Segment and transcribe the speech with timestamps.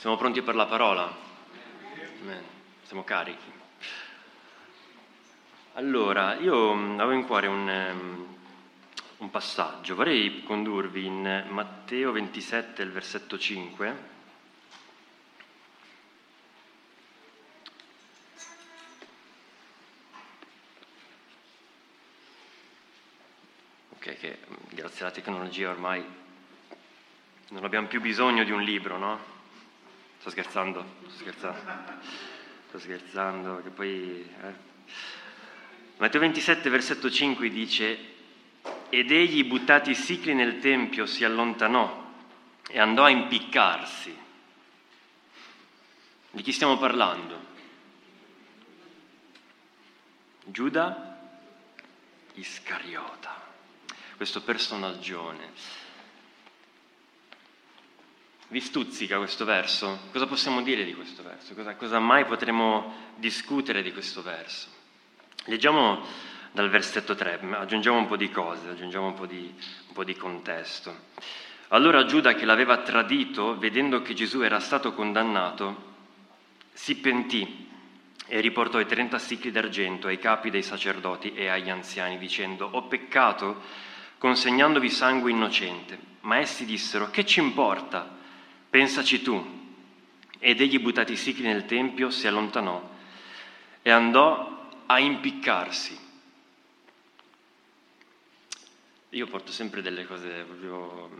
[0.00, 1.14] Siamo pronti per la parola?
[2.84, 3.52] Siamo carichi.
[5.74, 8.36] Allora, io mm, avevo in cuore un, um,
[9.18, 13.96] un passaggio, vorrei condurvi in Matteo 27, il versetto 5.
[23.96, 26.02] Ok, che mm, grazie alla tecnologia ormai
[27.50, 29.39] non abbiamo più bisogno di un libro, no?
[30.20, 31.72] Sto scherzando, sto scherzando,
[32.68, 34.30] sto scherzando, che poi...
[34.42, 34.54] Eh.
[35.96, 37.98] Matteo 27, versetto 5 dice,
[38.90, 42.12] ed egli, buttati i sicli nel tempio, si allontanò
[42.68, 44.14] e andò a impiccarsi.
[46.32, 47.46] Di chi stiamo parlando?
[50.44, 51.18] Giuda
[52.34, 53.40] Iscariota,
[54.16, 55.88] questo personaggione
[58.50, 60.00] vi stuzzica questo verso?
[60.10, 61.54] Cosa possiamo dire di questo verso?
[61.54, 64.68] Cosa, cosa mai potremo discutere di questo verso?
[65.44, 66.04] Leggiamo
[66.50, 69.54] dal versetto 3, aggiungiamo un po' di cose, aggiungiamo un po' di,
[69.86, 71.08] un po' di contesto.
[71.68, 75.88] Allora Giuda, che l'aveva tradito, vedendo che Gesù era stato condannato,
[76.72, 77.68] si pentì
[78.26, 82.82] e riportò i 30 sicli d'argento ai capi dei sacerdoti e agli anziani, dicendo, ho
[82.82, 83.62] peccato
[84.18, 85.98] consegnandovi sangue innocente.
[86.22, 88.18] Ma essi dissero, che ci importa?
[88.70, 89.58] Pensaci tu.
[90.38, 92.88] Ed egli, buttati i sicli nel tempio, si allontanò
[93.82, 95.98] e andò a impiccarsi.
[99.10, 101.10] Io porto sempre delle cose proprio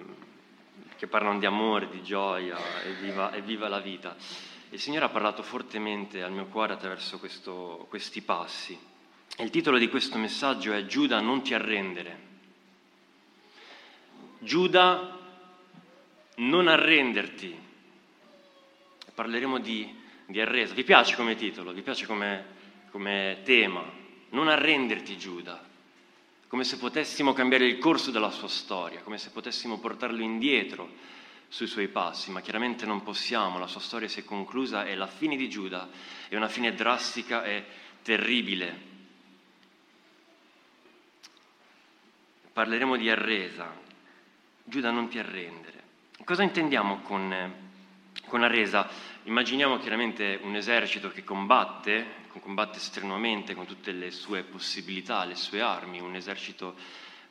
[0.96, 4.16] che parlano di amore, di gioia e viva, e viva la vita.
[4.70, 8.78] Il Signore ha parlato fortemente al mio cuore attraverso questo, questi passi.
[9.38, 12.28] Il titolo di questo messaggio è Giuda, non ti arrendere.
[14.38, 15.18] Giuda,
[16.40, 17.58] non arrenderti.
[19.14, 19.94] Parleremo di,
[20.26, 20.74] di arreso.
[20.74, 21.72] Vi piace come titolo?
[21.72, 22.44] Vi piace come,
[22.90, 23.84] come tema?
[24.30, 25.68] Non arrenderti, Giuda.
[26.46, 31.66] Come se potessimo cambiare il corso della sua storia, come se potessimo portarlo indietro sui
[31.66, 35.36] suoi passi, ma chiaramente non possiamo, la sua storia si è conclusa e la fine
[35.36, 35.88] di Giuda
[36.28, 37.64] è una fine drastica e
[38.02, 38.88] terribile.
[42.52, 43.72] Parleremo di arresa.
[44.64, 45.79] Giuda non ti arrendere.
[46.24, 47.54] Cosa intendiamo con,
[48.26, 48.88] con la resa?
[49.24, 55.60] Immaginiamo chiaramente un esercito che combatte, combatte strenuamente con tutte le sue possibilità, le sue
[55.60, 56.76] armi, un esercito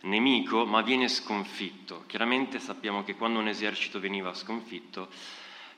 [0.01, 2.03] nemico, ma viene sconfitto.
[2.07, 5.07] Chiaramente sappiamo che quando un esercito veniva sconfitto,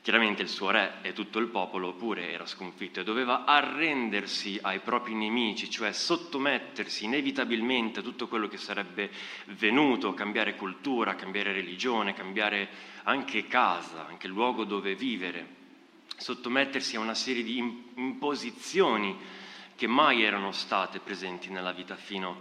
[0.01, 4.79] chiaramente il suo re e tutto il popolo pure era sconfitto e doveva arrendersi ai
[4.79, 9.11] propri nemici, cioè sottomettersi inevitabilmente a tutto quello che sarebbe
[9.57, 12.67] venuto, cambiare cultura, cambiare religione, cambiare
[13.03, 15.59] anche casa, anche luogo dove vivere,
[16.17, 17.57] sottomettersi a una serie di
[17.95, 19.15] imposizioni
[19.75, 22.37] che mai erano state presenti nella vita fino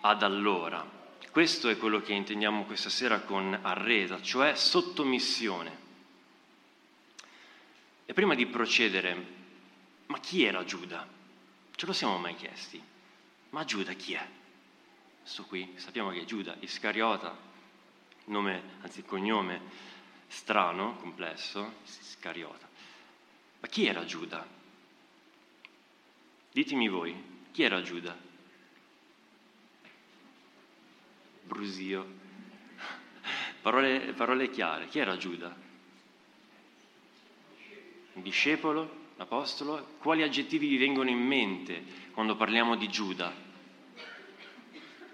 [0.00, 1.02] ad allora.
[1.30, 5.83] Questo è quello che intendiamo questa sera con arresa, cioè sottomissione.
[8.06, 9.26] E prima di procedere,
[10.06, 11.08] ma chi era Giuda?
[11.74, 12.82] Ce lo siamo mai chiesti?
[13.50, 14.28] Ma Giuda chi è?
[15.22, 17.34] Questo qui, sappiamo che è Giuda, Iscariota,
[18.26, 19.60] nome, anzi cognome
[20.26, 22.68] strano, complesso, Iscariota.
[23.60, 24.46] Ma chi era Giuda?
[26.52, 27.16] Ditemi voi,
[27.52, 28.14] chi era Giuda?
[31.44, 32.06] Brusio.
[33.62, 35.63] Parole, parole chiare, chi era Giuda?
[38.14, 39.96] Discepolo, apostolo?
[39.98, 41.82] Quali aggettivi vi vengono in mente
[42.12, 43.32] quando parliamo di Giuda?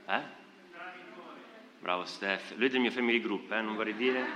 [0.07, 0.23] Eh?
[1.81, 3.63] Bravo Steph, lui è del mio family group, eh?
[3.63, 4.27] non vorrei dire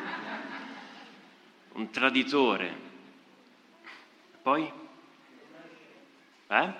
[1.73, 2.93] un traditore.
[4.41, 4.73] Poi?
[6.47, 6.73] Eh?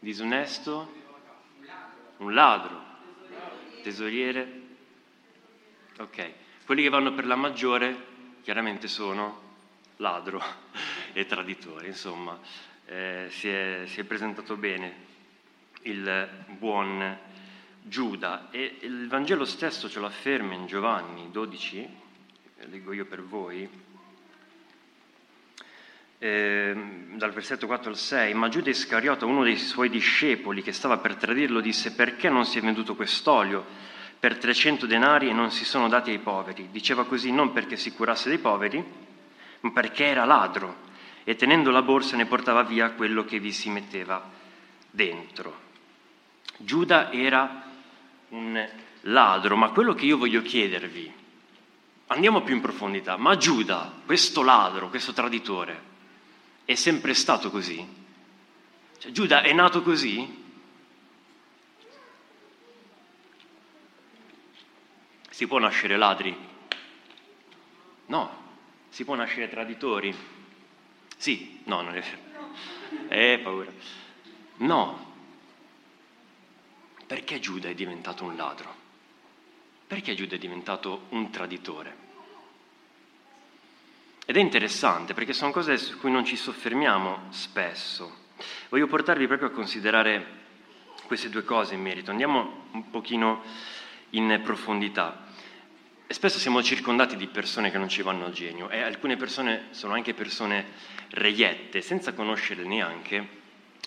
[0.00, 0.92] Disonesto?
[2.18, 2.84] Un ladro?
[3.82, 4.62] Tesoriere?
[5.98, 6.32] Ok,
[6.66, 9.44] quelli che vanno per la maggiore chiaramente sono
[9.96, 10.42] ladro
[11.12, 12.38] e traditore, insomma,
[12.86, 15.04] eh, si, è, si, è, presentato bene
[15.82, 16.28] il
[16.58, 17.18] buon
[17.82, 21.88] Giuda e il Vangelo stesso ce lo afferma in Giovanni 12,
[22.68, 23.68] leggo io per voi,
[26.18, 26.74] eh,
[27.14, 31.16] dal versetto 4 al 6, ma Giuda Iscariota, uno dei suoi discepoli che stava per
[31.16, 33.64] tradirlo, disse perché non si è venduto quest'olio
[34.18, 36.68] per 300 denari e non si sono dati ai poveri?
[36.70, 38.82] Diceva così non perché si curasse dei poveri,
[39.72, 40.84] perché era ladro
[41.24, 44.22] e tenendo la borsa ne portava via quello che vi si metteva
[44.90, 45.64] dentro.
[46.58, 47.64] Giuda era
[48.28, 48.68] un
[49.02, 51.24] ladro, ma quello che io voglio chiedervi
[52.08, 55.94] andiamo più in profondità, ma Giuda, questo ladro, questo traditore,
[56.64, 57.86] è sempre stato così?
[58.98, 60.44] Cioè, Giuda è nato così?
[65.30, 66.36] Si può nascere ladri?
[68.06, 68.44] No.
[68.96, 70.16] Si può nascere traditori?
[71.18, 72.18] Sì, no, non è vero.
[73.08, 73.70] Eh, paura.
[74.60, 75.12] No.
[77.06, 78.74] Perché Giuda è diventato un ladro?
[79.86, 81.96] Perché Giuda è diventato un traditore?
[84.24, 88.16] Ed è interessante perché sono cose su cui non ci soffermiamo spesso.
[88.70, 90.26] Voglio portarvi proprio a considerare
[91.04, 92.10] queste due cose in merito.
[92.10, 93.42] Andiamo un pochino
[94.12, 95.25] in profondità.
[96.08, 99.66] E spesso siamo circondati di persone che non ci vanno al genio e alcune persone
[99.70, 100.66] sono anche persone
[101.10, 103.28] reiette, senza conoscerle neanche,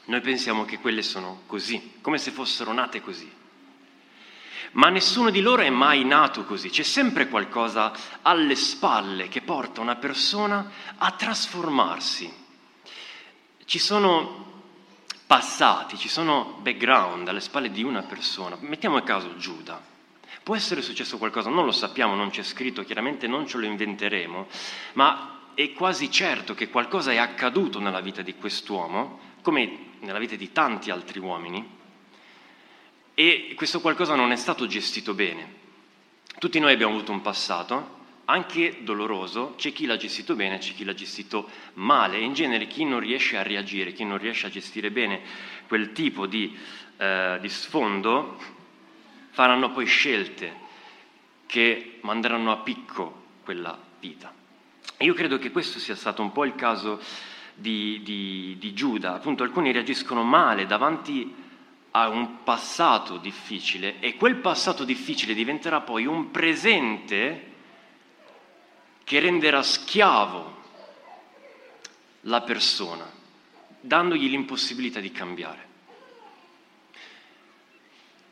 [0.05, 3.31] noi pensiamo che quelle sono così, come se fossero nate così.
[4.71, 9.81] Ma nessuno di loro è mai nato così, c'è sempre qualcosa alle spalle che porta
[9.81, 12.31] una persona a trasformarsi.
[13.63, 14.63] Ci sono
[15.25, 18.57] passati, ci sono background alle spalle di una persona.
[18.59, 19.97] Mettiamo a caso Giuda.
[20.49, 24.47] Può essere successo qualcosa, non lo sappiamo, non c'è scritto, chiaramente non ce lo inventeremo,
[24.93, 30.35] ma è quasi certo che qualcosa è accaduto nella vita di quest'uomo, come nella vita
[30.35, 31.69] di tanti altri uomini,
[33.13, 35.53] e questo qualcosa non è stato gestito bene.
[36.39, 40.83] Tutti noi abbiamo avuto un passato, anche doloroso, c'è chi l'ha gestito bene, c'è chi
[40.83, 44.89] l'ha gestito male in genere chi non riesce a reagire, chi non riesce a gestire
[44.89, 45.21] bene
[45.67, 46.57] quel tipo di,
[46.97, 48.57] eh, di sfondo
[49.39, 50.53] faranno poi scelte
[51.45, 54.33] che manderanno a picco quella vita.
[54.97, 57.01] Io credo che questo sia stato un po' il caso
[57.53, 59.13] di, di, di Giuda.
[59.13, 61.33] Appunto, alcuni reagiscono male davanti
[61.91, 67.51] a un passato difficile e quel passato difficile diventerà poi un presente
[69.05, 70.57] che renderà schiavo
[72.23, 73.09] la persona,
[73.79, 75.67] dandogli l'impossibilità di cambiare.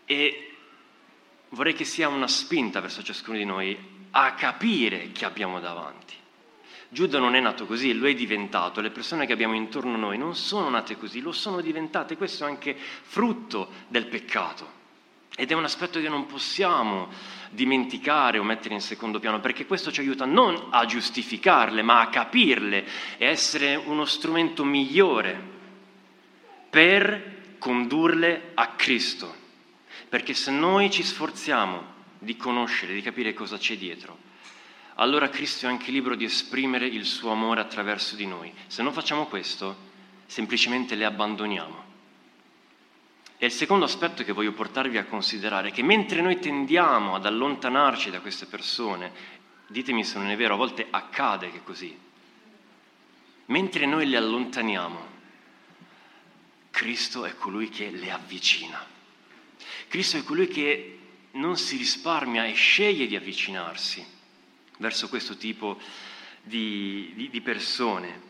[0.03, 0.41] E
[1.57, 3.75] vorrei che sia una spinta verso ciascuno di noi
[4.11, 6.13] a capire chi abbiamo davanti.
[6.87, 10.19] Giuda non è nato così, lo è diventato, le persone che abbiamo intorno a noi
[10.19, 14.75] non sono nate così, lo sono diventate, questo è anche frutto del peccato.
[15.35, 17.09] Ed è un aspetto che non possiamo
[17.49, 22.09] dimenticare o mettere in secondo piano, perché questo ci aiuta non a giustificarle, ma a
[22.09, 22.85] capirle
[23.17, 25.41] e essere uno strumento migliore
[26.69, 29.45] per condurle a Cristo.
[30.09, 34.25] Perché se noi ci sforziamo di conoscere, di capire cosa c'è dietro,
[34.95, 38.51] allora Cristo è anche libero di esprimere il suo amore attraverso di noi.
[38.67, 39.75] Se non facciamo questo,
[40.25, 41.85] semplicemente le abbandoniamo.
[43.37, 47.27] E il secondo aspetto che voglio portarvi a considerare è che mentre noi tendiamo ad
[47.27, 49.11] allontanarci da queste persone,
[49.67, 51.95] ditemi se non è vero, a volte accade che così,
[53.45, 55.15] mentre noi le allontaniamo,
[56.71, 58.95] Cristo è colui che le avvicina.
[59.87, 60.97] Cristo è colui che
[61.31, 64.05] non si risparmia e sceglie di avvicinarsi
[64.77, 65.77] verso questo tipo
[66.43, 68.25] di, di, di persone.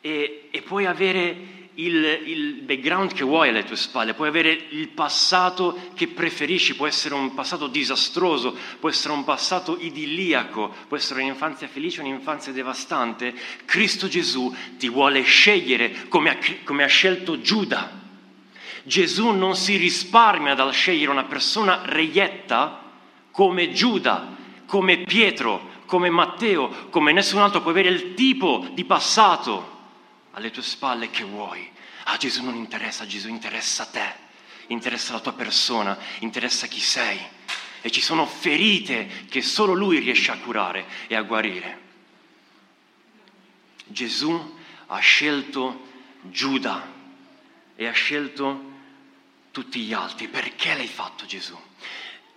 [0.00, 4.88] E, e, puoi avere il, il, background che vuoi alle tue spalle, puoi avere il
[4.88, 11.22] passato che preferisci, può essere un passato disastroso, può essere un passato idilliaco, può essere
[11.22, 13.34] un'infanzia felice o un'infanzia devastante.
[13.66, 17.99] Cristo Gesù ti vuole scegliere come ha, come ha scelto Giuda
[18.84, 22.82] Gesù non si risparmia dal scegliere una persona reietta
[23.30, 29.78] come Giuda, come Pietro, come Matteo, come nessun altro, puoi avere il tipo di passato
[30.32, 31.68] alle tue spalle che vuoi.
[32.04, 34.14] A Gesù non interessa, Gesù interessa te,
[34.68, 37.18] interessa la tua persona, interessa chi sei.
[37.82, 41.80] E ci sono ferite che solo Lui riesce a curare e a guarire.
[43.86, 45.88] Gesù ha scelto
[46.22, 46.86] Giuda
[47.74, 48.69] e ha scelto
[49.50, 50.28] tutti gli altri.
[50.28, 51.56] Perché l'hai fatto Gesù?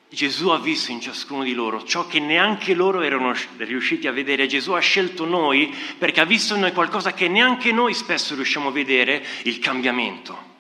[0.10, 4.46] Gesù ha visto in ciascuno di loro ciò che neanche loro erano riusciti a vedere.
[4.46, 8.70] Gesù ha scelto noi perché ha visto in noi qualcosa che neanche noi spesso riusciamo
[8.70, 10.52] a vedere, il cambiamento.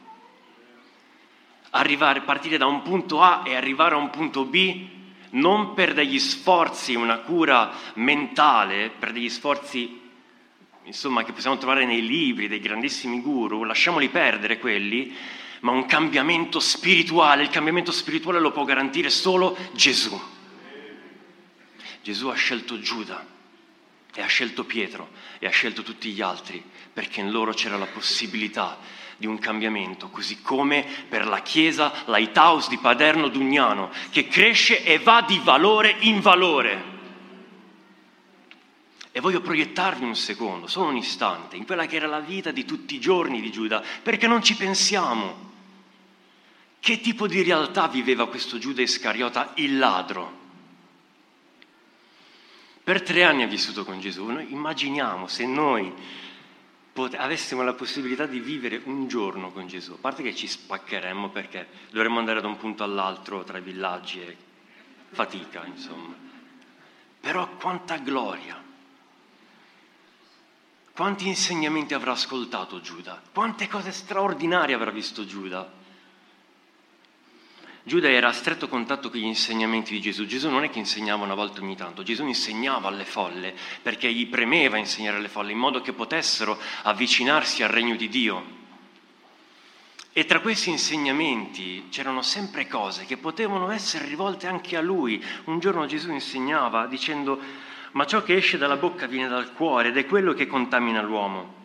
[1.71, 4.87] Arrivare, partire da un punto A e arrivare a un punto B
[5.31, 10.01] non per degli sforzi, una cura mentale, per degli sforzi
[10.83, 15.15] insomma, che possiamo trovare nei libri dei grandissimi guru, lasciamoli perdere quelli,
[15.63, 17.43] ma un cambiamento spirituale.
[17.43, 20.19] Il cambiamento spirituale lo può garantire solo Gesù.
[22.01, 23.25] Gesù ha scelto Giuda
[24.13, 27.87] e ha scelto Pietro e ha scelto tutti gli altri perché in loro c'era la
[27.87, 28.77] possibilità
[29.17, 34.99] di un cambiamento, così come per la Chiesa Lighthouse di Paderno Dugnano, che cresce e
[34.99, 36.91] va di valore in valore.
[39.11, 42.65] E voglio proiettarvi un secondo, solo un istante, in quella che era la vita di
[42.65, 45.52] tutti i giorni di Giuda, perché non ci pensiamo.
[46.83, 50.39] Che tipo di realtà viveva questo Giuda Iscariota, il ladro?
[52.83, 54.25] Per tre anni ha vissuto con Gesù.
[54.25, 55.93] Noi immaginiamo se noi
[56.91, 61.29] pot- avessimo la possibilità di vivere un giorno con Gesù, a parte che ci spaccheremmo
[61.29, 64.35] perché dovremmo andare da un punto all'altro tra i villaggi e
[65.11, 66.13] fatica, insomma.
[67.21, 68.61] Però quanta gloria,
[70.93, 73.21] quanti insegnamenti avrà ascoltato Giuda?
[73.31, 75.79] Quante cose straordinarie avrà visto Giuda?
[77.85, 80.25] Giuda era a stretto contatto con gli insegnamenti di Gesù.
[80.25, 84.25] Gesù non è che insegnava una volta ogni tanto, Gesù insegnava alle folle perché gli
[84.27, 88.61] premeva insegnare alle folle in modo che potessero avvicinarsi al regno di Dio.
[90.13, 95.21] E tra questi insegnamenti c'erano sempre cose che potevano essere rivolte anche a lui.
[95.45, 97.41] Un giorno Gesù insegnava dicendo
[97.93, 101.61] ma ciò che esce dalla bocca viene dal cuore ed è quello che contamina l'uomo.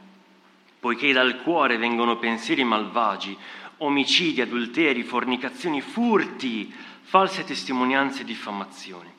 [0.81, 3.37] Poiché dal cuore vengono pensieri malvagi,
[3.79, 9.11] omicidi, adulteri, fornicazioni, furti, false testimonianze e diffamazioni.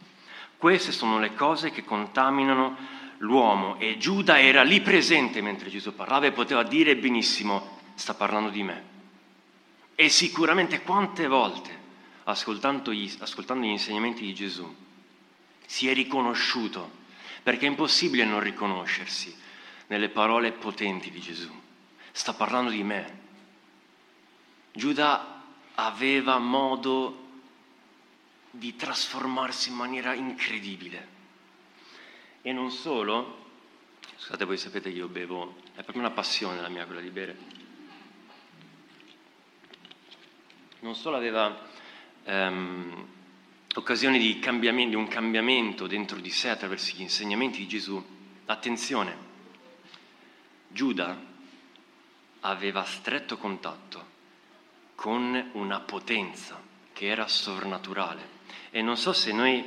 [0.58, 2.76] Queste sono le cose che contaminano
[3.20, 8.50] l'uomo e Giuda era lì presente mentre Gesù parlava e poteva dire benissimo, sta parlando
[8.50, 8.84] di me.
[9.96, 11.78] E sicuramente quante volte,
[12.24, 14.74] ascoltando gli, ascoltando gli insegnamenti di Gesù,
[15.66, 16.98] si è riconosciuto
[17.44, 19.36] perché è impossibile non riconoscersi
[19.88, 21.52] nelle parole potenti di Gesù.
[22.12, 23.28] Sta parlando di me.
[24.72, 25.42] Giuda
[25.76, 27.28] aveva modo
[28.52, 31.18] di trasformarsi in maniera incredibile.
[32.42, 33.48] E non solo,
[34.16, 37.38] scusate voi sapete che io bevo, è proprio una passione la mia quella di bere.
[40.82, 41.68] Non solo aveva
[42.24, 43.08] ehm,
[43.76, 48.04] occasione di, di un cambiamento dentro di sé attraverso gli insegnamenti di Gesù.
[48.46, 49.28] Attenzione,
[50.70, 51.28] Giuda
[52.42, 54.09] aveva stretto contatto
[55.00, 58.38] con una potenza che era sovrannaturale.
[58.70, 59.64] E non so se noi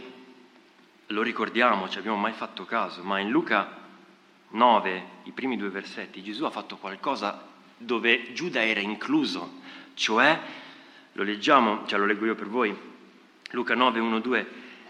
[1.06, 3.78] lo ricordiamo, ci abbiamo mai fatto caso, ma in Luca
[4.50, 7.48] 9, i primi due versetti, Gesù ha fatto qualcosa
[7.78, 9.60] dove Giuda era incluso,
[9.94, 10.38] cioè,
[11.12, 12.76] lo leggiamo, cioè lo leggo io per voi,
[13.52, 14.46] Luca 9, 1, 2,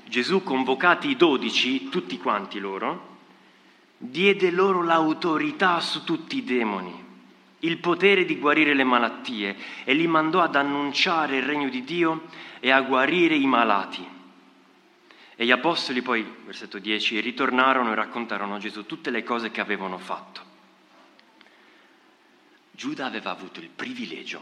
[0.07, 3.19] Gesù convocati i dodici, tutti quanti loro,
[3.97, 7.11] diede loro l'autorità su tutti i demoni,
[7.65, 12.27] il potere di guarire le malattie e li mandò ad annunciare il regno di Dio
[12.61, 14.07] e a guarire i malati.
[15.35, 19.61] E gli apostoli poi, versetto 10, ritornarono e raccontarono a Gesù tutte le cose che
[19.61, 20.51] avevano fatto.
[22.71, 24.41] Giuda aveva avuto il privilegio,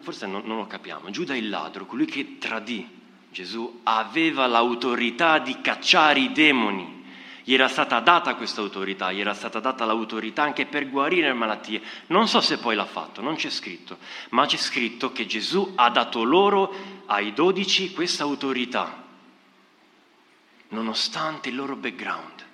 [0.00, 5.60] forse non, non lo capiamo, Giuda il ladro, colui che tradì Gesù aveva l'autorità di
[5.60, 7.03] cacciare i demoni.
[7.46, 11.34] Gli era stata data questa autorità, gli era stata data l'autorità anche per guarire le
[11.34, 11.82] malattie.
[12.06, 13.98] Non so se poi l'ha fatto, non c'è scritto,
[14.30, 16.74] ma c'è scritto che Gesù ha dato loro,
[17.04, 19.04] ai dodici, questa autorità,
[20.68, 22.44] nonostante il loro background,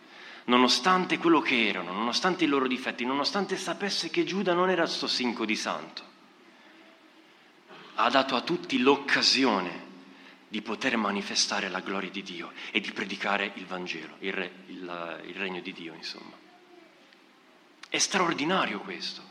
[0.46, 5.06] nonostante quello che erano, nonostante i loro difetti, nonostante sapesse che Giuda non era sto
[5.06, 6.02] sinco di santo.
[7.94, 9.89] Ha dato a tutti l'occasione
[10.50, 15.22] di poter manifestare la gloria di Dio e di predicare il Vangelo, il, re, il,
[15.28, 16.32] il regno di Dio, insomma.
[17.88, 19.22] È straordinario questo.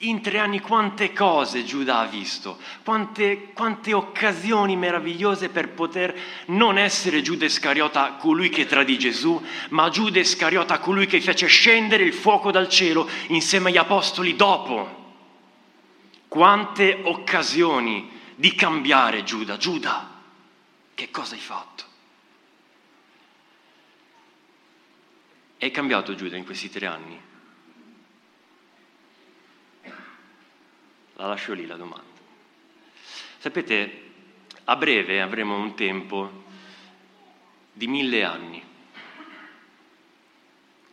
[0.00, 6.14] In tre anni quante cose Giuda ha visto, quante, quante, occasioni meravigliose per poter
[6.48, 12.02] non essere Giuda Iscariota colui che tradì Gesù, ma Giuda Iscariota colui che fece scendere
[12.02, 15.04] il fuoco dal cielo insieme agli apostoli dopo.
[16.28, 20.15] Quante occasioni di cambiare Giuda, Giuda,
[20.96, 21.84] che cosa hai fatto?
[25.58, 27.20] È cambiato Giuda in questi tre anni?
[31.16, 32.18] La lascio lì la domanda.
[33.36, 34.04] Sapete,
[34.64, 36.44] a breve avremo un tempo
[37.74, 38.64] di mille anni,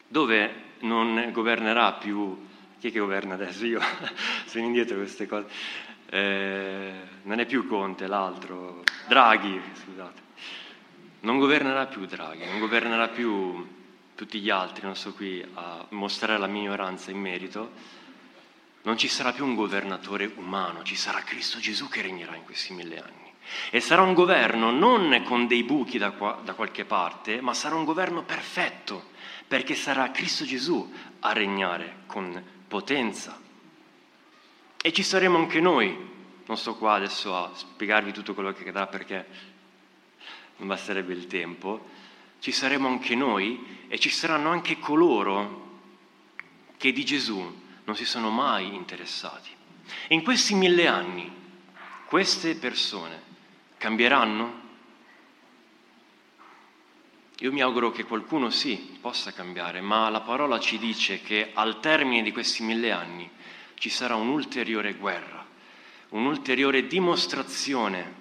[0.05, 2.45] dove non governerà più,
[2.77, 3.65] chi è che governa adesso?
[3.65, 3.79] Io
[4.47, 5.47] sono indietro queste cose,
[6.13, 6.91] eh,
[7.23, 10.21] non è più Conte, l'altro, Draghi, scusate,
[11.21, 13.67] non governerà più Draghi, non governerà più
[14.13, 17.71] tutti gli altri, non sto qui a mostrare la minoranza in merito,
[18.83, 22.73] non ci sarà più un governatore umano, ci sarà Cristo Gesù che regnerà in questi
[22.73, 23.33] mille anni.
[23.71, 27.73] E sarà un governo non con dei buchi da, qua, da qualche parte, ma sarà
[27.73, 29.09] un governo perfetto,
[29.47, 33.41] perché sarà Cristo Gesù a regnare con potenza,
[34.85, 35.97] e ci saremo anche noi.
[36.45, 39.25] Non sto qua adesso a spiegarvi tutto quello che accadrà perché
[40.57, 41.89] non basterebbe il tempo.
[42.39, 45.79] ci saremo anche noi e ci saranno anche coloro
[46.75, 49.49] che di Gesù non si sono mai interessati.
[50.09, 51.31] E in questi mille anni
[52.07, 53.21] queste persone
[53.77, 54.61] cambieranno?
[57.39, 61.79] Io mi auguro che qualcuno sì, possa cambiare, ma la parola ci dice che al
[61.79, 63.31] termine di questi mille anni
[63.83, 65.45] ci sarà un'ulteriore guerra,
[66.11, 68.13] un'ulteriore dimostrazione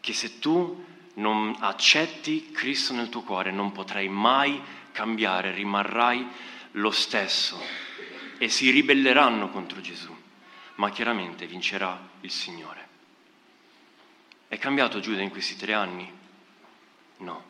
[0.00, 4.58] che se tu non accetti Cristo nel tuo cuore non potrai mai
[4.92, 6.26] cambiare, rimarrai
[6.72, 7.62] lo stesso
[8.38, 10.16] e si ribelleranno contro Gesù,
[10.76, 12.88] ma chiaramente vincerà il Signore.
[14.48, 16.10] È cambiato Giuda in questi tre anni?
[17.18, 17.49] No.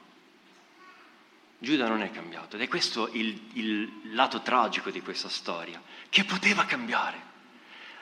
[1.62, 6.24] Giuda non è cambiato ed è questo il, il lato tragico di questa storia, che
[6.24, 7.28] poteva cambiare.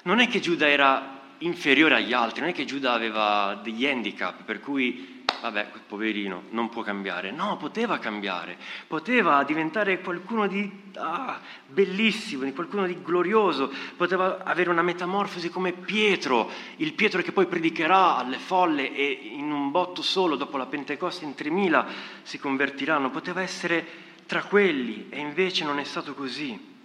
[0.04, 4.44] Non è che Giuda era inferiore agli altri, non è che Giuda aveva degli handicap
[4.44, 7.30] per cui vabbè, poverino, non può cambiare.
[7.30, 14.83] No, poteva cambiare, poteva diventare qualcuno di ah, bellissimo, qualcuno di glorioso, poteva avere una
[14.83, 20.37] metamorfosi come Pietro, il Pietro che poi predicherà alle folle e in un botto solo,
[20.37, 21.87] dopo la Pentecoste, in 3000
[22.23, 23.87] si convertiranno, poteva essere
[24.26, 26.76] tra quelli e invece non è stato così.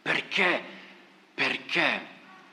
[0.00, 0.62] Perché?
[1.34, 2.06] Perché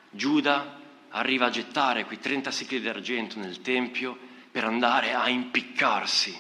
[0.09, 6.33] Giuda arriva a gettare quei 30 sicli d'argento nel Tempio per andare a impiccarsi.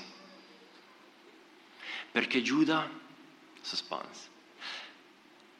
[2.13, 2.89] Perché Giuda,
[3.59, 4.29] suspense,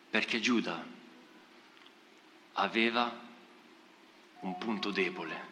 [0.09, 0.81] perché Giuda
[2.53, 3.13] aveva
[4.39, 5.47] un punto debole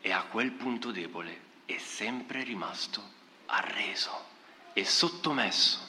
[0.00, 3.02] e a quel punto debole è sempre rimasto
[3.44, 4.24] arreso
[4.72, 5.80] e sottomesso,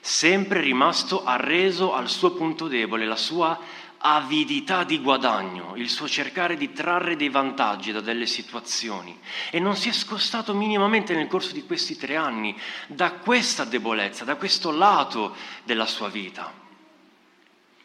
[0.00, 3.56] sempre rimasto arreso al suo punto debole, la sua
[3.98, 9.18] avidità di guadagno, il suo cercare di trarre dei vantaggi da delle situazioni
[9.50, 12.56] e non si è scostato minimamente nel corso di questi tre anni
[12.88, 16.52] da questa debolezza, da questo lato della sua vita.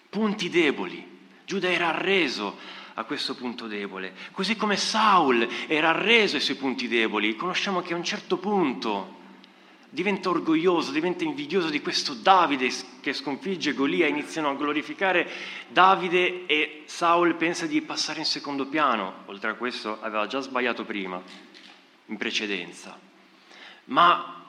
[0.09, 1.09] Punti deboli.
[1.45, 2.57] Giuda era arreso
[2.95, 7.35] a questo punto debole, così come Saul era arreso ai suoi punti deboli.
[7.35, 9.19] Conosciamo che a un certo punto
[9.93, 15.29] diventa orgoglioso, diventa invidioso di questo Davide che sconfigge Golia, iniziano a glorificare
[15.67, 20.85] Davide e Saul pensa di passare in secondo piano, oltre a questo aveva già sbagliato
[20.85, 21.21] prima,
[22.05, 22.97] in precedenza.
[23.85, 24.40] Ma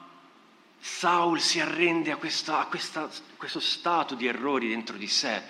[0.85, 5.41] Saul si arrende a, questa, a, questa, questo stato di errori dentro di sé.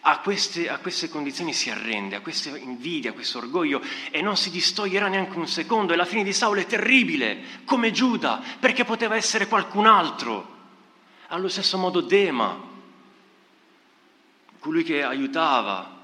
[0.00, 4.36] A queste, a queste, condizioni si arrende, a questa invidia, a questo orgoglio e non
[4.36, 5.92] si distoglierà neanche un secondo.
[5.92, 10.58] E la fine di Saulo è terribile, come Giuda, perché poteva essere qualcun altro.
[11.28, 12.60] Allo stesso modo Dema,
[14.58, 16.00] colui che aiutava,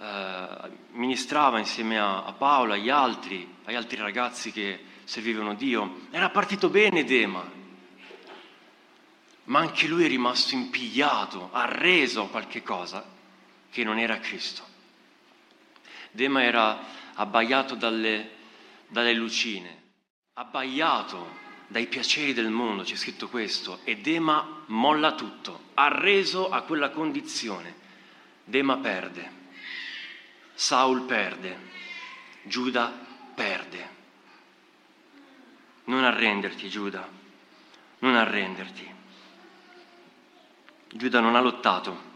[0.00, 6.30] eh, ministrava insieme a, a Paolo, agli altri, agli altri ragazzi che servivano Dio, era
[6.30, 7.58] partito bene Dema,
[9.50, 13.04] ma anche lui è rimasto impigliato, arreso a qualche cosa
[13.68, 14.64] che non era Cristo.
[16.12, 16.78] Dema era
[17.14, 18.30] abbaiato dalle,
[18.86, 19.82] dalle lucine,
[20.34, 26.90] abbaiato dai piaceri del mondo, c'è scritto questo, e Dema molla tutto, arreso a quella
[26.90, 27.74] condizione.
[28.44, 29.32] Dema perde,
[30.54, 31.58] Saul perde,
[32.44, 32.92] Giuda
[33.34, 33.98] perde.
[35.84, 37.08] Non arrenderti, Giuda,
[37.98, 38.98] non arrenderti.
[40.92, 42.08] Giuda non ha lottato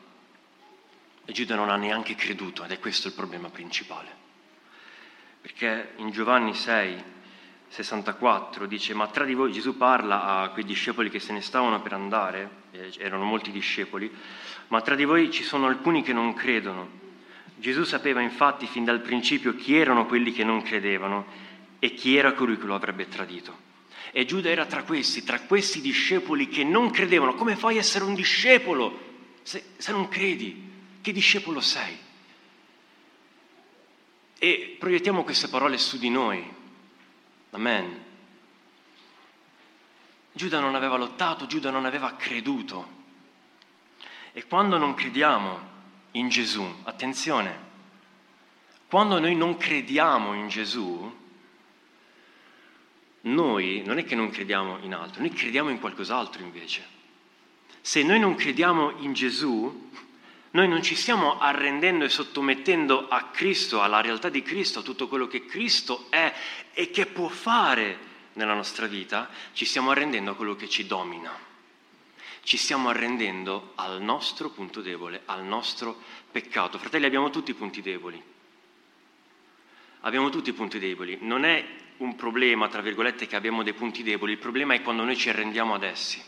[1.25, 4.11] e Giuda non ha neanche creduto ed è questo il problema principale.
[5.41, 7.03] Perché in Giovanni 6,
[7.69, 11.81] 64 dice, ma tra di voi Gesù parla a quei discepoli che se ne stavano
[11.83, 12.63] per andare,
[12.99, 14.13] erano molti discepoli,
[14.69, 17.03] ma tra di voi ci sono alcuni che non credono.
[17.57, 21.27] Gesù sapeva infatti fin dal principio chi erano quelli che non credevano
[21.79, 23.63] e chi era colui che lo avrebbe tradito.
[24.16, 27.35] E Giuda era tra questi, tra questi discepoli che non credevano.
[27.35, 28.96] Come fai a essere un discepolo
[29.42, 30.70] se, se non credi?
[31.00, 31.98] Che discepolo sei?
[34.38, 36.48] E proiettiamo queste parole su di noi.
[37.50, 38.05] Amen.
[40.31, 42.88] Giuda non aveva lottato, Giuda non aveva creduto.
[44.33, 45.59] E quando non crediamo
[46.12, 47.59] in Gesù, attenzione,
[48.87, 51.22] quando noi non crediamo in Gesù,
[53.27, 56.93] noi non è che non crediamo in altro, noi crediamo in qualcos'altro invece.
[57.81, 59.91] Se noi non crediamo in Gesù,
[60.51, 65.09] noi non ci stiamo arrendendo e sottomettendo a Cristo, alla realtà di Cristo, a tutto
[65.09, 66.33] quello che Cristo è
[66.73, 71.33] e che può fare nella nostra vita, ci stiamo arrendendo a quello che ci domina.
[72.43, 75.99] Ci stiamo arrendendo al nostro punto debole, al nostro
[76.31, 76.79] peccato.
[76.79, 78.23] Fratelli, abbiamo tutti punti deboli.
[80.01, 81.19] abbiamo tutti punti deboli.
[81.23, 81.65] Non è
[81.98, 85.28] un problema, tra virgolette, che abbiamo dei punti deboli, il problema è quando noi ci
[85.28, 86.22] arrendiamo ad essi.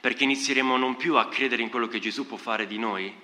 [0.00, 3.14] Perché inizieremo non più a credere in quello che Gesù può fare di noi,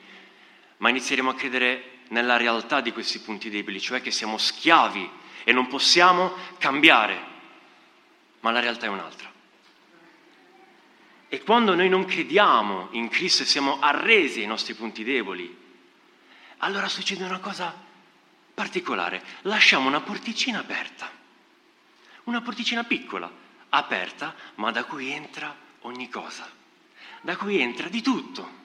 [0.78, 5.08] ma inizieremo a credere nella realtà di questi punti deboli, cioè che siamo schiavi
[5.44, 7.18] e non possiamo cambiare,
[8.40, 9.30] ma la realtà è un'altra.
[11.28, 15.56] E quando noi non crediamo in Cristo e siamo arresi ai nostri punti deboli,
[16.58, 17.74] allora succede una cosa
[18.52, 21.10] particolare, lasciamo una porticina aperta,
[22.24, 23.30] una porticina piccola,
[23.70, 26.48] aperta, ma da cui entra ogni cosa,
[27.20, 28.60] da cui entra di tutto.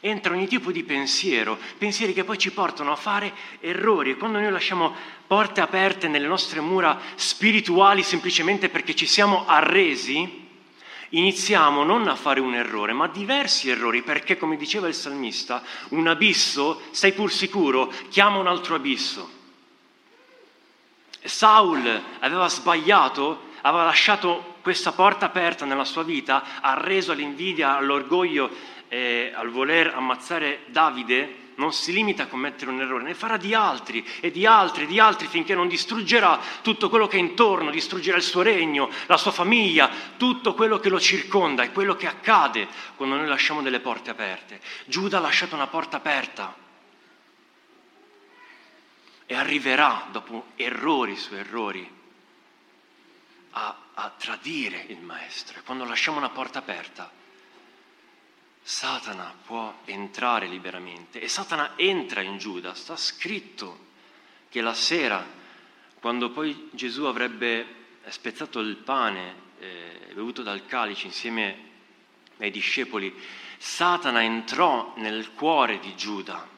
[0.00, 4.38] Entra ogni tipo di pensiero, pensieri che poi ci portano a fare errori e quando
[4.38, 4.94] noi lasciamo
[5.26, 10.46] porte aperte nelle nostre mura spirituali semplicemente perché ci siamo arresi,
[11.10, 16.06] iniziamo non a fare un errore, ma diversi errori, perché come diceva il salmista, un
[16.06, 19.37] abisso, stai pur sicuro, chiama un altro abisso.
[21.24, 28.50] Saul aveva sbagliato, aveva lasciato questa porta aperta nella sua vita, ha reso all'invidia, all'orgoglio
[28.88, 33.52] e al voler ammazzare Davide, non si limita a commettere un errore, ne farà di
[33.52, 37.70] altri e di altri e di altri finché non distruggerà tutto quello che è intorno,
[37.70, 42.06] distruggerà il suo regno, la sua famiglia, tutto quello che lo circonda e quello che
[42.06, 44.60] accade quando noi lasciamo delle porte aperte.
[44.86, 46.66] Giuda ha lasciato una porta aperta
[49.30, 51.86] e arriverà dopo errori su errori
[53.50, 55.58] a, a tradire il maestro.
[55.58, 57.12] E quando lasciamo una porta aperta,
[58.62, 61.20] Satana può entrare liberamente.
[61.20, 63.86] E Satana entra in Giuda, sta scritto
[64.48, 65.22] che la sera,
[66.00, 67.66] quando poi Gesù avrebbe
[68.08, 71.66] spezzato il pane eh, bevuto dal calice insieme
[72.38, 73.14] ai discepoli,
[73.58, 76.56] Satana entrò nel cuore di Giuda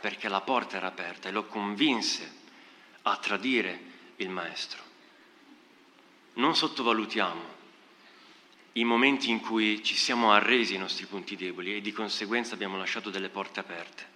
[0.00, 2.36] perché la porta era aperta e lo convinse
[3.02, 3.80] a tradire
[4.16, 4.82] il Maestro.
[6.34, 7.56] Non sottovalutiamo
[8.72, 12.78] i momenti in cui ci siamo arresi ai nostri punti deboli e di conseguenza abbiamo
[12.78, 14.06] lasciato delle porte aperte,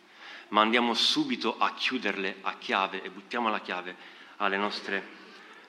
[0.48, 3.96] ma andiamo subito a chiuderle a chiave e buttiamo la chiave
[4.36, 5.20] alle nostre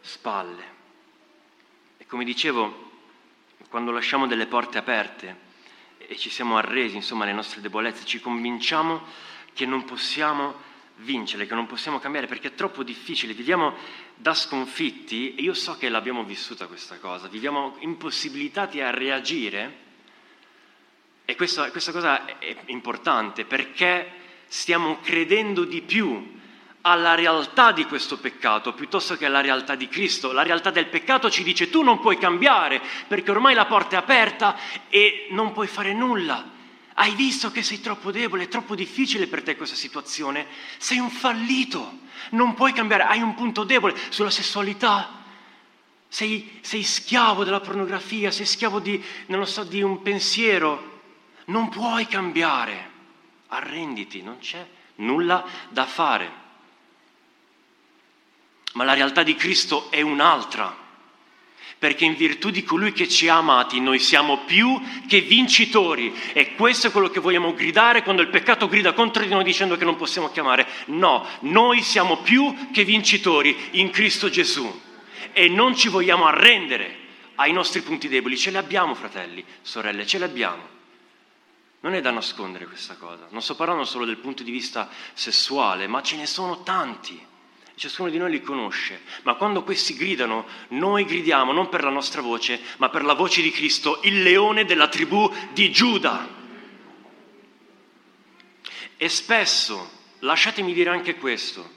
[0.01, 0.81] spalle.
[1.97, 2.91] E come dicevo,
[3.69, 5.51] quando lasciamo delle porte aperte
[5.97, 9.01] e ci siamo arresi, insomma, alle nostre debolezze, ci convinciamo
[9.53, 13.75] che non possiamo vincere, che non possiamo cambiare perché è troppo difficile, viviamo
[14.15, 19.81] da sconfitti e io so che l'abbiamo vissuta questa cosa, viviamo impossibilitati a reagire
[21.25, 24.11] e questa, questa cosa è importante perché
[24.47, 26.41] stiamo credendo di più
[26.81, 30.31] alla realtà di questo peccato piuttosto che alla realtà di Cristo.
[30.31, 33.99] La realtà del peccato ci dice tu non puoi cambiare perché ormai la porta è
[33.99, 34.57] aperta
[34.89, 36.52] e non puoi fare nulla.
[36.95, 40.45] Hai visto che sei troppo debole, è troppo difficile per te questa situazione,
[40.77, 41.99] sei un fallito,
[42.31, 45.23] non puoi cambiare, hai un punto debole sulla sessualità,
[46.07, 49.03] sei, sei schiavo della pornografia, sei schiavo di,
[49.43, 51.01] so, di un pensiero,
[51.45, 52.91] non puoi cambiare,
[53.47, 56.41] arrenditi, non c'è nulla da fare.
[58.73, 60.82] Ma la realtà di Cristo è un'altra
[61.83, 66.15] perché in virtù di colui che ci ha amati noi siamo più che vincitori.
[66.31, 69.75] E questo è quello che vogliamo gridare quando il peccato grida contro di noi dicendo
[69.75, 70.65] che non possiamo chiamare.
[70.85, 74.81] No, noi siamo più che vincitori in Cristo Gesù.
[75.33, 76.99] E non ci vogliamo arrendere
[77.35, 80.65] ai nostri punti deboli, ce li abbiamo fratelli, sorelle, ce li abbiamo.
[81.81, 85.87] Non è da nascondere questa cosa, non sto parlando solo del punto di vista sessuale,
[85.87, 87.31] ma ce ne sono tanti
[87.83, 92.21] ciascuno di noi li conosce, ma quando questi gridano, noi gridiamo non per la nostra
[92.21, 96.25] voce, ma per la voce di Cristo, il leone della tribù di Giuda.
[98.95, 101.69] E spesso, lasciatemi dire anche questo,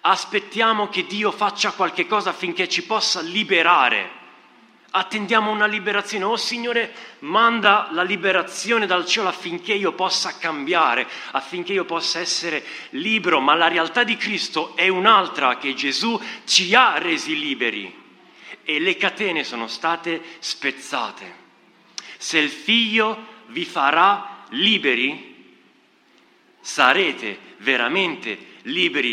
[0.00, 4.24] aspettiamo che Dio faccia qualche cosa affinché ci possa liberare
[4.96, 6.24] attendiamo una liberazione.
[6.24, 12.64] Oh Signore, manda la liberazione dal cielo affinché io possa cambiare, affinché io possa essere
[12.90, 13.40] libero.
[13.40, 18.04] Ma la realtà di Cristo è un'altra, che Gesù ci ha resi liberi
[18.64, 21.44] e le catene sono state spezzate.
[22.16, 25.54] Se il figlio vi farà liberi,
[26.60, 28.54] sarete veramente liberi.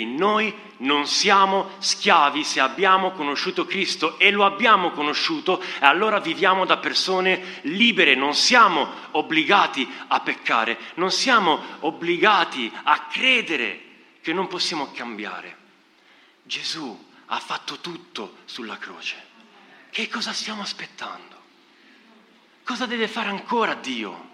[0.06, 6.66] Noi non siamo schiavi se abbiamo conosciuto Cristo e lo abbiamo conosciuto e allora viviamo
[6.66, 13.82] da persone libere, non siamo obbligati a peccare, non siamo obbligati a credere
[14.22, 15.58] che non possiamo cambiare.
[16.44, 19.32] Gesù ha fatto tutto sulla croce.
[19.92, 21.42] Che cosa stiamo aspettando?
[22.63, 24.32] Cosa deve fare ancora Dio?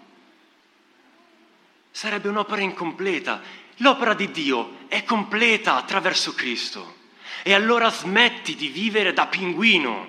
[2.00, 3.42] Sarebbe un'opera incompleta
[3.82, 6.96] L'opera di Dio è completa attraverso Cristo.
[7.42, 10.08] E allora smetti di vivere da pinguino.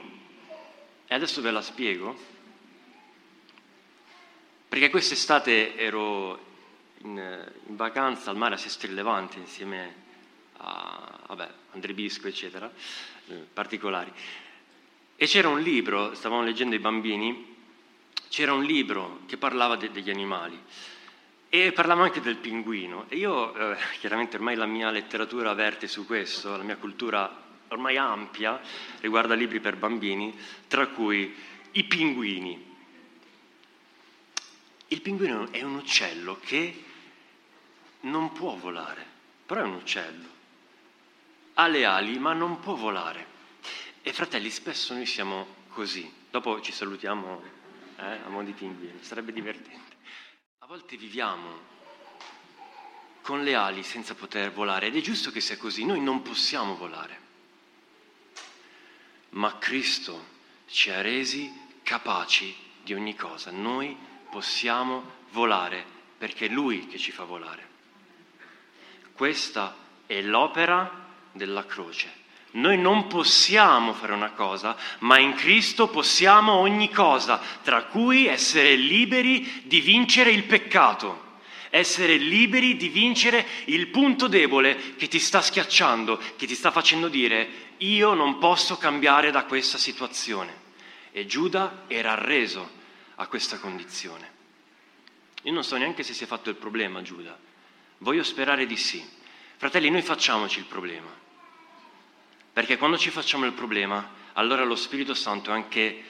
[1.05, 2.17] E adesso ve la spiego.
[4.69, 6.39] Perché quest'estate ero
[6.99, 9.95] in, in vacanza al mare a Sestri Levante insieme
[10.59, 12.71] a vabbè, André Bisco, eccetera,
[13.27, 14.13] eh, particolari.
[15.17, 17.53] E c'era un libro, stavamo leggendo i bambini,
[18.29, 20.57] c'era un libro che parlava de- degli animali
[21.53, 23.07] e parlava anche del pinguino.
[23.09, 27.29] E io, eh, chiaramente ormai la mia letteratura verte su questo, la mia cultura
[27.67, 28.61] ormai ampia
[29.01, 30.33] riguarda libri per bambini,
[30.69, 31.35] tra cui
[31.71, 32.69] i pinguini.
[34.87, 36.83] Il pinguino è un uccello che
[38.01, 39.05] non può volare,
[39.45, 40.27] però è un uccello.
[41.55, 43.27] Ha le ali ma non può volare.
[44.01, 46.09] E fratelli, spesso noi siamo così.
[46.29, 47.41] Dopo ci salutiamo
[47.97, 49.90] eh, a mo' di pinguino, sarebbe divertente.
[50.71, 51.59] Volte viviamo
[53.23, 56.77] con le ali senza poter volare ed è giusto che sia così, noi non possiamo
[56.77, 57.19] volare.
[59.31, 60.27] Ma Cristo
[60.67, 61.51] ci ha resi
[61.83, 63.97] capaci di ogni cosa, noi
[64.29, 65.85] possiamo volare
[66.17, 67.67] perché è Lui che ci fa volare.
[69.11, 72.20] Questa è l'opera della croce.
[72.51, 78.75] Noi non possiamo fare una cosa, ma in Cristo possiamo ogni cosa, tra cui essere
[78.75, 81.29] liberi di vincere il peccato,
[81.69, 87.07] essere liberi di vincere il punto debole che ti sta schiacciando, che ti sta facendo
[87.07, 90.59] dire io non posso cambiare da questa situazione.
[91.11, 92.69] E Giuda era arreso
[93.15, 94.29] a questa condizione.
[95.43, 97.37] Io non so neanche se si è fatto il problema, Giuda.
[97.99, 99.03] Voglio sperare di sì.
[99.57, 101.09] Fratelli, noi facciamoci il problema.
[102.53, 106.03] Perché quando ci facciamo il problema, allora lo Spirito Santo è anche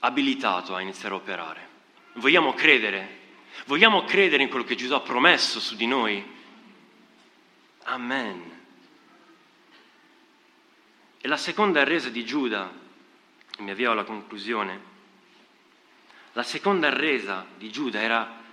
[0.00, 1.68] abilitato a iniziare a operare.
[2.14, 3.20] Vogliamo credere,
[3.66, 6.24] vogliamo credere in quello che Gesù ha promesso su di noi.
[7.84, 8.60] Amen.
[11.18, 12.70] E la seconda resa di Giuda,
[13.58, 14.94] mi avvio alla conclusione,
[16.32, 18.44] la seconda resa di Giuda era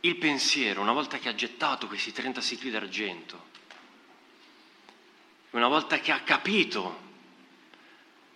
[0.00, 3.46] il pensiero, una volta che ha gettato questi 30 sicli d'argento,
[5.50, 7.06] una volta che ha capito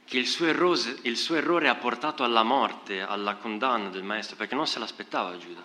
[0.05, 4.37] che il suo, errore, il suo, errore, ha portato alla morte, alla condanna del maestro,
[4.37, 5.63] perché non se l'aspettava Giuda.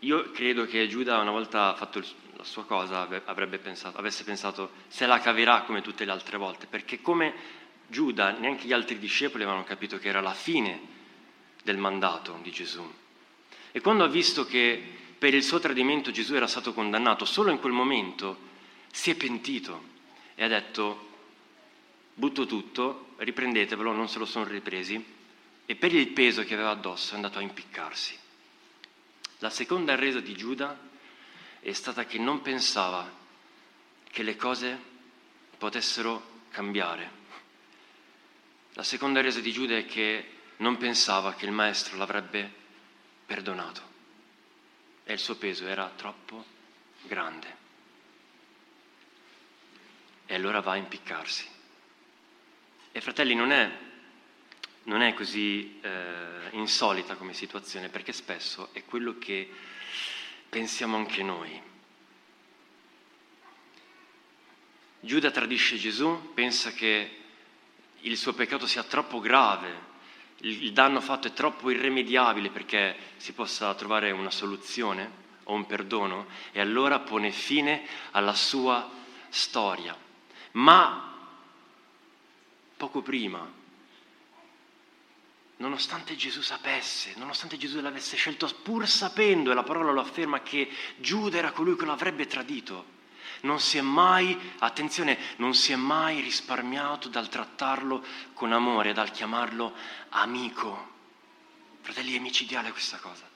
[0.00, 2.02] Io credo che Giuda, una volta fatto
[2.36, 7.00] la sua cosa, pensato, avesse pensato se la caverà come tutte le altre volte, perché
[7.00, 7.34] come
[7.86, 10.80] Giuda, neanche gli altri discepoli avevano capito che era la fine
[11.62, 12.90] del mandato di Gesù.
[13.70, 14.82] E quando ha visto che
[15.18, 18.50] per il suo tradimento Gesù era stato condannato, solo in quel momento
[18.90, 19.90] si è pentito
[20.34, 21.10] e ha detto
[22.14, 25.04] butto tutto, riprendetevelo, non se lo sono ripresi
[25.64, 28.18] e per il peso che aveva addosso è andato a impiccarsi.
[29.38, 30.78] La seconda resa di Giuda
[31.60, 33.10] è stata che non pensava
[34.10, 34.78] che le cose
[35.56, 37.20] potessero cambiare.
[38.74, 42.50] La seconda resa di Giuda è che non pensava che il maestro l'avrebbe
[43.26, 43.80] perdonato
[45.04, 46.44] e il suo peso era troppo
[47.02, 47.61] grande
[50.32, 51.46] e allora va a impiccarsi.
[52.90, 53.70] E fratelli, non è,
[54.84, 59.46] non è così eh, insolita come situazione, perché spesso è quello che
[60.48, 61.60] pensiamo anche noi.
[65.00, 67.18] Giuda tradisce Gesù, pensa che
[68.00, 69.90] il suo peccato sia troppo grave,
[70.38, 75.10] il danno fatto è troppo irremediabile perché si possa trovare una soluzione
[75.44, 78.90] o un perdono e allora pone fine alla sua
[79.28, 79.94] storia.
[80.52, 81.16] Ma
[82.76, 83.50] poco prima,
[85.56, 90.68] nonostante Gesù sapesse, nonostante Gesù l'avesse scelto, pur sapendo, e la parola lo afferma, che
[90.96, 93.00] Giuda era colui che lo avrebbe tradito,
[93.42, 99.10] non si è mai, attenzione, non si è mai risparmiato dal trattarlo con amore, dal
[99.10, 99.74] chiamarlo
[100.10, 100.90] amico.
[101.80, 103.28] Fratelli, è micidiale questa cosa.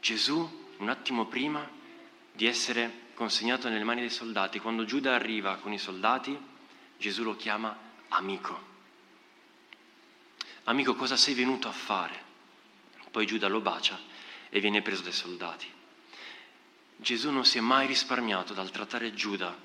[0.00, 1.68] Gesù, un attimo prima
[2.32, 4.58] di essere consegnato nelle mani dei soldati.
[4.58, 6.38] Quando Giuda arriva con i soldati,
[6.96, 7.76] Gesù lo chiama
[8.08, 8.70] amico.
[10.64, 12.30] Amico, cosa sei venuto a fare?
[13.10, 13.98] Poi Giuda lo bacia
[14.48, 15.66] e viene preso dai soldati.
[16.96, 19.56] Gesù non si è mai risparmiato dal trattare Giuda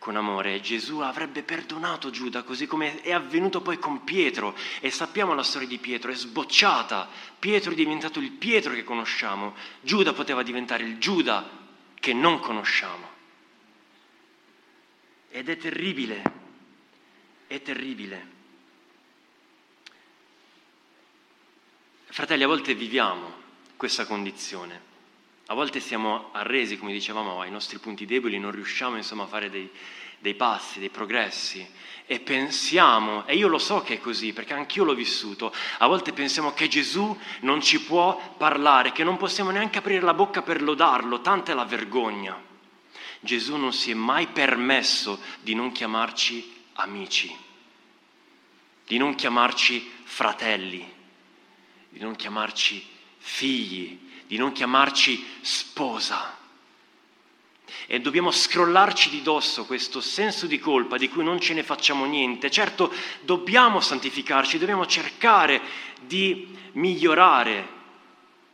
[0.00, 4.90] con amore e Gesù avrebbe perdonato Giuda così come è avvenuto poi con Pietro e
[4.90, 7.08] sappiamo la storia di Pietro, è sbocciata,
[7.38, 11.59] Pietro è diventato il Pietro che conosciamo, Giuda poteva diventare il Giuda
[12.00, 13.08] che non conosciamo.
[15.30, 16.22] Ed è terribile,
[17.46, 18.38] è terribile.
[22.06, 23.32] Fratelli, a volte viviamo
[23.76, 24.88] questa condizione,
[25.50, 29.50] A volte siamo arresi, come dicevamo, ai nostri punti deboli, non riusciamo insomma a fare
[29.50, 29.68] dei,
[30.20, 31.66] dei passi, dei progressi
[32.10, 36.12] e pensiamo, e io lo so che è così perché anch'io l'ho vissuto, a volte
[36.12, 40.60] pensiamo che Gesù non ci può parlare, che non possiamo neanche aprire la bocca per
[40.60, 42.36] lodarlo, tanta è la vergogna.
[43.20, 47.32] Gesù non si è mai permesso di non chiamarci amici,
[48.84, 50.92] di non chiamarci fratelli,
[51.90, 52.84] di non chiamarci
[53.18, 56.38] figli, di non chiamarci sposa.
[57.86, 62.04] E dobbiamo scrollarci di dosso questo senso di colpa di cui non ce ne facciamo
[62.04, 62.50] niente.
[62.50, 65.60] Certo, dobbiamo santificarci, dobbiamo cercare
[66.00, 67.78] di migliorare,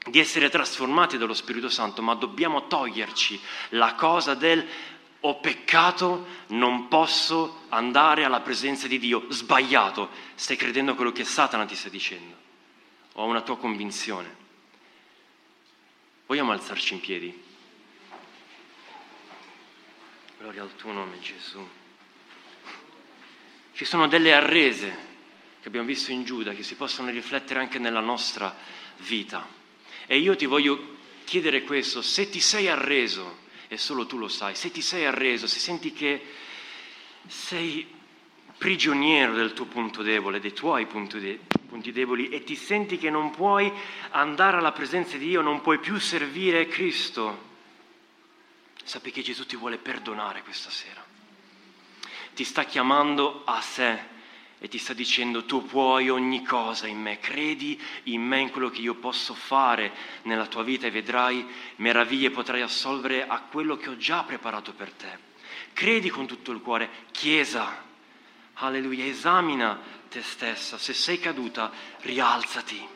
[0.07, 4.67] di essere trasformati dallo Spirito Santo, ma dobbiamo toglierci la cosa del
[5.21, 9.27] ho peccato, non posso andare alla presenza di Dio.
[9.29, 12.35] Sbagliato, stai credendo a quello che Satana ti sta dicendo,
[13.15, 14.45] o a una tua convinzione.
[16.27, 17.43] Vogliamo alzarci in piedi?
[20.47, 21.59] Gloria al tuo nome Gesù.
[23.73, 24.97] Ci sono delle arrese
[25.61, 28.57] che abbiamo visto in Giuda che si possono riflettere anche nella nostra
[28.99, 29.45] vita.
[30.07, 34.55] E io ti voglio chiedere questo, se ti sei arreso, e solo tu lo sai,
[34.55, 36.23] se ti sei arreso, se senti che
[37.27, 37.85] sei
[38.57, 43.11] prigioniero del tuo punto debole, dei tuoi punti, de- punti deboli e ti senti che
[43.11, 43.73] non puoi
[44.11, 47.56] andare alla presenza di Dio, non puoi più servire Cristo,
[48.87, 51.05] sappi che Gesù ti vuole perdonare questa sera.
[52.35, 54.15] Ti sta chiamando a sé
[54.59, 58.71] e ti sta dicendo tu puoi ogni cosa in me, credi in me, in quello
[58.71, 61.47] che io posso fare nella tua vita e vedrai
[61.77, 65.19] meraviglie, potrai assolvere a quello che ho già preparato per te.
[65.73, 67.85] Credi con tutto il cuore, Chiesa,
[68.55, 71.71] Alleluia, esamina te stessa, se sei caduta,
[72.01, 72.89] rialzati.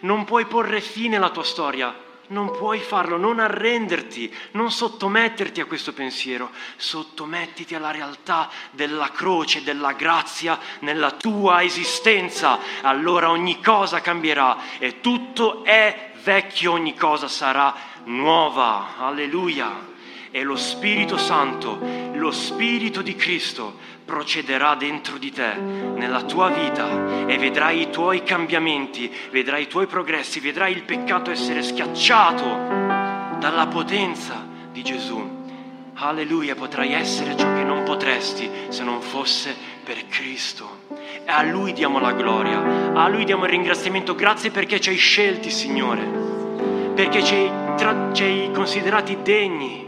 [0.00, 1.94] Non puoi porre fine alla tua storia,
[2.28, 9.62] non puoi farlo, non arrenderti, non sottometterti a questo pensiero, sottomettiti alla realtà della croce,
[9.62, 12.58] della grazia nella tua esistenza.
[12.82, 18.96] Allora ogni cosa cambierà e tutto è vecchio, ogni cosa sarà nuova.
[18.98, 19.92] Alleluia.
[20.36, 21.78] E lo Spirito Santo,
[22.14, 28.24] lo Spirito di Cristo procederà dentro di te, nella tua vita e vedrai i tuoi
[28.24, 32.42] cambiamenti, vedrai i tuoi progressi, vedrai il peccato essere schiacciato
[33.38, 35.24] dalla potenza di Gesù.
[35.94, 40.80] Alleluia, potrai essere ciò che non potresti se non fosse per Cristo.
[41.24, 44.16] E a Lui diamo la gloria, a Lui diamo il ringraziamento.
[44.16, 46.02] Grazie perché ci hai scelti, Signore,
[46.92, 49.83] perché ci hai, tra- ci hai considerati degni.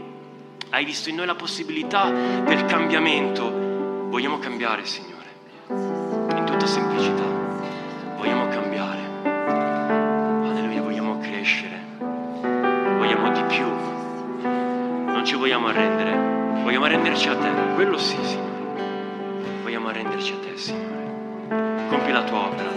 [0.69, 3.67] Hai visto in noi la possibilità del cambiamento
[4.09, 5.27] Vogliamo cambiare, Signore,
[5.67, 7.23] in tutta semplicità.
[8.15, 9.01] Vogliamo cambiare.
[9.23, 11.77] Alleluia, vogliamo crescere.
[11.99, 13.65] Vogliamo di più.
[14.45, 16.63] Non ci vogliamo arrendere.
[16.63, 17.49] Vogliamo arrenderci a te.
[17.75, 19.61] Quello sì, Signore.
[19.61, 21.87] Vogliamo arrenderci a te, Signore.
[21.89, 22.69] Compi la tua opera.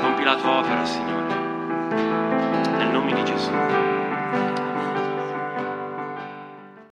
[0.00, 1.16] Compi la tua opera, Signore.